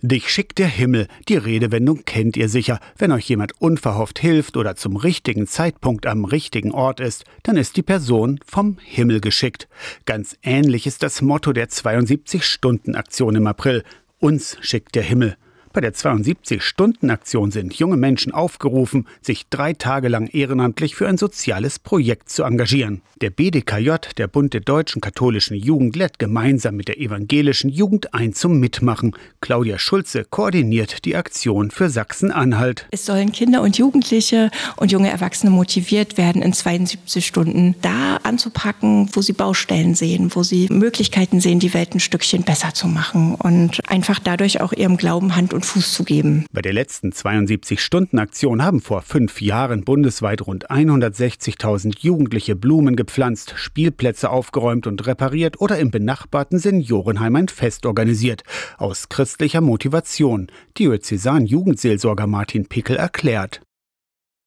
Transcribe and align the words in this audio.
Dich 0.00 0.30
schickt 0.30 0.58
der 0.58 0.68
Himmel. 0.68 1.08
Die 1.28 1.36
Redewendung 1.36 2.04
kennt 2.04 2.36
ihr 2.36 2.48
sicher. 2.48 2.78
Wenn 2.96 3.10
euch 3.10 3.28
jemand 3.28 3.60
unverhofft 3.60 4.20
hilft 4.20 4.56
oder 4.56 4.76
zum 4.76 4.96
richtigen 4.96 5.48
Zeitpunkt 5.48 6.06
am 6.06 6.24
richtigen 6.24 6.70
Ort 6.70 7.00
ist, 7.00 7.24
dann 7.42 7.56
ist 7.56 7.76
die 7.76 7.82
Person 7.82 8.38
vom 8.46 8.78
Himmel 8.80 9.20
geschickt. 9.20 9.68
Ganz 10.04 10.36
ähnlich 10.42 10.86
ist 10.86 11.02
das 11.02 11.20
Motto 11.20 11.52
der 11.52 11.68
72-Stunden-Aktion 11.68 13.34
im 13.34 13.48
April. 13.48 13.82
Uns 14.20 14.56
schickt 14.60 14.94
der 14.94 15.02
Himmel. 15.02 15.36
Bei 15.72 15.80
der 15.80 15.94
72-Stunden-Aktion 15.94 17.50
sind 17.50 17.74
junge 17.74 17.96
Menschen 17.96 18.32
aufgerufen, 18.32 19.06
sich 19.20 19.48
drei 19.48 19.74
Tage 19.74 20.08
lang 20.08 20.28
ehrenamtlich 20.28 20.94
für 20.94 21.08
ein 21.08 21.18
soziales 21.18 21.78
Projekt 21.78 22.30
zu 22.30 22.44
engagieren. 22.44 23.02
Der 23.20 23.30
BDKJ, 23.30 23.90
der 24.16 24.28
Bund 24.28 24.54
der 24.54 24.60
deutschen 24.60 25.00
katholischen 25.00 25.56
Jugend, 25.56 25.96
lädt 25.96 26.18
gemeinsam 26.18 26.76
mit 26.76 26.88
der 26.88 26.98
evangelischen 26.98 27.68
Jugend 27.68 28.14
ein 28.14 28.32
zum 28.32 28.60
Mitmachen. 28.60 29.14
Claudia 29.40 29.78
Schulze 29.78 30.24
koordiniert 30.24 31.04
die 31.04 31.16
Aktion 31.16 31.70
für 31.70 31.90
Sachsen-Anhalt. 31.90 32.86
Es 32.90 33.04
sollen 33.06 33.32
Kinder 33.32 33.62
und 33.62 33.76
Jugendliche 33.76 34.50
und 34.76 34.92
junge 34.92 35.10
Erwachsene 35.10 35.50
motiviert 35.50 36.16
werden, 36.16 36.42
in 36.42 36.52
72 36.52 37.26
Stunden 37.26 37.74
da 37.82 38.18
anzupacken, 38.22 39.10
wo 39.12 39.20
sie 39.20 39.32
Baustellen 39.32 39.94
sehen, 39.94 40.30
wo 40.34 40.42
sie 40.42 40.68
Möglichkeiten 40.70 41.40
sehen, 41.40 41.58
die 41.58 41.74
Welt 41.74 41.94
ein 41.94 42.00
Stückchen 42.00 42.42
besser 42.44 42.72
zu 42.72 42.86
machen 42.86 43.34
und 43.34 43.80
einfach 43.88 44.20
dadurch 44.20 44.60
auch 44.60 44.72
ihrem 44.72 44.96
Glauben 44.96 45.34
Hand 45.34 45.52
und 45.52 45.57
Fuß 45.64 45.92
zu 45.92 46.04
geben. 46.04 46.46
Bei 46.52 46.62
der 46.62 46.72
letzten 46.72 47.10
72-Stunden-Aktion 47.10 48.62
haben 48.62 48.80
vor 48.80 49.02
fünf 49.02 49.40
Jahren 49.40 49.84
bundesweit 49.84 50.46
rund 50.46 50.70
160.000 50.70 51.98
Jugendliche 52.00 52.56
Blumen 52.56 52.96
gepflanzt, 52.96 53.54
Spielplätze 53.56 54.30
aufgeräumt 54.30 54.86
und 54.86 55.06
repariert 55.06 55.60
oder 55.60 55.78
im 55.78 55.90
benachbarten 55.90 56.58
Seniorenheim 56.58 57.36
ein 57.36 57.48
Fest 57.48 57.86
organisiert. 57.86 58.42
Aus 58.76 59.08
christlicher 59.08 59.60
Motivation. 59.60 60.48
Diözesan-Jugendseelsorger 60.78 62.26
Martin 62.26 62.66
Pickel 62.66 62.96
erklärt. 62.96 63.60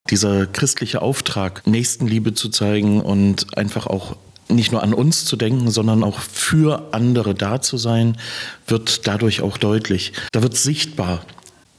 Dieser 0.09 0.47
christliche 0.47 1.01
Auftrag, 1.01 1.65
Nächstenliebe 1.67 2.33
zu 2.33 2.49
zeigen 2.49 3.01
und 3.01 3.57
einfach 3.57 3.87
auch 3.87 4.17
nicht 4.55 4.71
nur 4.71 4.83
an 4.83 4.93
uns 4.93 5.25
zu 5.25 5.35
denken, 5.35 5.71
sondern 5.71 6.03
auch 6.03 6.19
für 6.19 6.89
andere 6.93 7.33
da 7.33 7.61
zu 7.61 7.77
sein, 7.77 8.17
wird 8.67 9.07
dadurch 9.07 9.41
auch 9.41 9.57
deutlich. 9.57 10.13
Da 10.31 10.41
wird 10.41 10.55
sichtbar, 10.55 11.21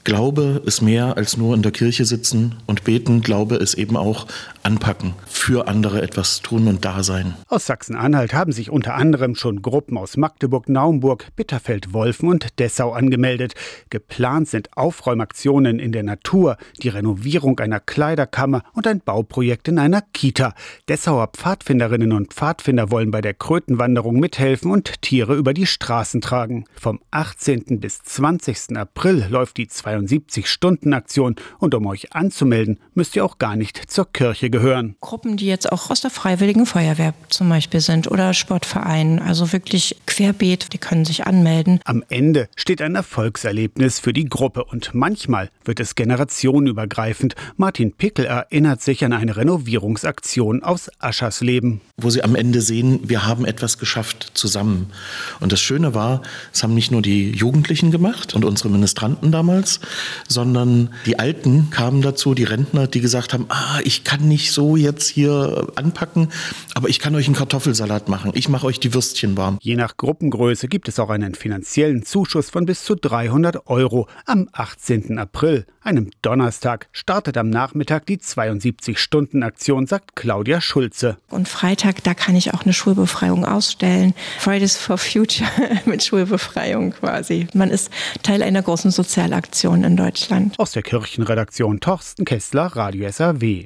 Glaube 0.03 0.61
ist 0.65 0.81
mehr 0.81 1.15
als 1.15 1.37
nur 1.37 1.55
in 1.55 1.61
der 1.61 1.71
Kirche 1.71 2.03
sitzen 2.03 2.55
und 2.65 2.83
beten. 2.83 3.21
Glaube 3.21 3.55
ist 3.55 3.75
eben 3.75 3.95
auch 3.95 4.27
anpacken, 4.61 5.13
für 5.25 5.69
andere 5.69 6.01
etwas 6.01 6.41
tun 6.41 6.67
und 6.67 6.83
da 6.83 7.03
sein. 7.03 7.35
Aus 7.47 7.67
Sachsen-Anhalt 7.67 8.33
haben 8.33 8.51
sich 8.51 8.69
unter 8.69 8.95
anderem 8.95 9.35
schon 9.35 9.61
Gruppen 9.61 9.97
aus 9.97 10.17
Magdeburg, 10.17 10.67
Naumburg, 10.67 11.27
Bitterfeld, 11.37 11.93
Wolfen 11.93 12.27
und 12.27 12.59
Dessau 12.59 12.91
angemeldet. 12.91 13.53
Geplant 13.89 14.49
sind 14.49 14.75
Aufräumaktionen 14.75 15.79
in 15.79 15.93
der 15.93 16.03
Natur, 16.03 16.57
die 16.81 16.89
Renovierung 16.89 17.59
einer 17.59 17.79
Kleiderkammer 17.79 18.63
und 18.73 18.87
ein 18.87 18.99
Bauprojekt 18.99 19.69
in 19.69 19.79
einer 19.79 20.01
Kita. 20.01 20.53
Dessauer 20.89 21.27
Pfadfinderinnen 21.27 22.11
und 22.11 22.33
Pfadfinder 22.33 22.91
wollen 22.91 23.11
bei 23.11 23.21
der 23.21 23.33
Krötenwanderung 23.33 24.19
mithelfen 24.19 24.69
und 24.69 25.01
Tiere 25.01 25.35
über 25.35 25.53
die 25.53 25.65
Straßen 25.65 26.19
tragen. 26.19 26.65
Vom 26.75 26.99
18. 27.11 27.79
bis 27.79 28.01
20. 28.01 28.75
April 28.75 29.27
läuft 29.29 29.55
die 29.55 29.69
2 29.69 29.92
72-Stunden-Aktion 29.99 31.35
und 31.59 31.75
um 31.75 31.85
euch 31.85 32.13
anzumelden, 32.13 32.79
müsst 32.93 33.15
ihr 33.15 33.25
auch 33.25 33.37
gar 33.37 33.55
nicht 33.55 33.91
zur 33.91 34.11
Kirche 34.11 34.49
gehören. 34.49 34.95
Gruppen, 35.01 35.37
die 35.37 35.47
jetzt 35.47 35.71
auch 35.71 35.89
aus 35.89 36.01
der 36.01 36.11
Freiwilligen 36.11 36.65
Feuerwehr 36.65 37.13
zum 37.29 37.49
Beispiel 37.49 37.79
sind 37.79 38.09
oder 38.09 38.33
Sportvereinen, 38.33 39.19
also 39.19 39.51
wirklich 39.53 39.97
querbeet, 40.05 40.73
die 40.73 40.77
können 40.77 41.05
sich 41.05 41.25
anmelden. 41.25 41.79
Am 41.85 42.03
Ende 42.09 42.49
steht 42.55 42.81
ein 42.81 42.95
Erfolgserlebnis 42.95 43.99
für 43.99 44.13
die 44.13 44.25
Gruppe 44.25 44.63
und 44.63 44.93
manchmal 44.93 45.49
wird 45.65 45.79
es 45.79 45.95
generationenübergreifend. 45.95 47.35
Martin 47.57 47.93
Pickel 47.93 48.25
erinnert 48.25 48.81
sich 48.81 49.03
an 49.05 49.13
eine 49.13 49.35
Renovierungsaktion 49.35 50.63
aus 50.63 50.89
Aschersleben. 50.99 51.81
Wo 51.97 52.09
sie 52.09 52.23
am 52.23 52.35
Ende 52.35 52.61
sehen, 52.61 53.01
wir 53.03 53.25
haben 53.25 53.45
etwas 53.45 53.77
geschafft 53.77 54.31
zusammen. 54.33 54.91
Und 55.39 55.51
das 55.51 55.61
Schöne 55.61 55.93
war, 55.93 56.21
es 56.51 56.63
haben 56.63 56.73
nicht 56.73 56.91
nur 56.91 57.01
die 57.01 57.31
Jugendlichen 57.31 57.91
gemacht 57.91 58.33
und 58.33 58.45
unsere 58.45 58.69
Ministranten 58.69 59.31
damals, 59.31 59.79
sondern 60.27 60.89
die 61.05 61.19
Alten 61.19 61.69
kamen 61.69 62.01
dazu, 62.01 62.33
die 62.33 62.43
Rentner, 62.43 62.87
die 62.87 63.01
gesagt 63.01 63.33
haben, 63.33 63.45
ah, 63.49 63.79
ich 63.83 64.03
kann 64.03 64.27
nicht 64.27 64.51
so 64.51 64.75
jetzt 64.75 65.07
hier 65.07 65.67
anpacken, 65.75 66.29
aber 66.73 66.89
ich 66.89 66.99
kann 66.99 67.15
euch 67.15 67.27
einen 67.27 67.35
Kartoffelsalat 67.35 68.09
machen. 68.09 68.31
Ich 68.33 68.49
mache 68.49 68.67
euch 68.67 68.79
die 68.79 68.93
Würstchen 68.93 69.37
warm. 69.37 69.57
Je 69.61 69.75
nach 69.75 69.97
Gruppengröße 69.97 70.67
gibt 70.67 70.87
es 70.87 70.99
auch 70.99 71.09
einen 71.09 71.35
finanziellen 71.35 72.03
Zuschuss 72.03 72.49
von 72.49 72.65
bis 72.65 72.83
zu 72.83 72.95
300 72.95 73.67
Euro. 73.67 74.07
Am 74.25 74.49
18. 74.51 75.17
April, 75.19 75.65
einem 75.81 76.11
Donnerstag, 76.21 76.87
startet 76.91 77.37
am 77.37 77.49
Nachmittag 77.49 78.05
die 78.05 78.17
72-Stunden-Aktion, 78.17 79.87
sagt 79.87 80.15
Claudia 80.15 80.61
Schulze. 80.61 81.17
Und 81.29 81.47
Freitag, 81.47 82.03
da 82.03 82.13
kann 82.13 82.35
ich 82.35 82.53
auch 82.53 82.63
eine 82.63 82.73
Schulbefreiung 82.73 83.45
ausstellen. 83.45 84.13
Fridays 84.39 84.77
for 84.77 84.97
Future 84.97 85.49
mit 85.85 86.03
Schulbefreiung 86.03 86.91
quasi. 86.91 87.47
Man 87.53 87.69
ist 87.69 87.91
Teil 88.21 88.43
einer 88.43 88.61
großen 88.61 88.91
Sozialaktion 88.91 89.72
in 89.81 89.95
Deutschland. 89.95 90.59
Aus 90.59 90.73
der 90.73 90.83
Kirchenredaktion 90.83 91.79
Torsten 91.79 92.25
Kessler, 92.25 92.65
Radio 92.75 93.09
SAW. 93.09 93.61